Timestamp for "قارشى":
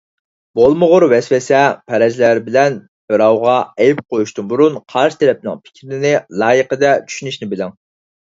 4.95-5.21